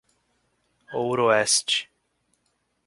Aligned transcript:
Ouroeste 0.95 1.77